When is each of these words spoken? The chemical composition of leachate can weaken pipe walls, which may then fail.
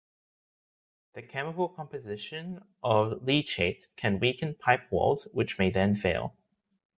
The 1.13 1.21
chemical 1.21 1.69
composition 1.69 2.63
of 2.81 3.19
leachate 3.21 3.83
can 3.97 4.17
weaken 4.19 4.55
pipe 4.55 4.91
walls, 4.91 5.27
which 5.31 5.59
may 5.59 5.69
then 5.69 5.95
fail. 5.95 6.35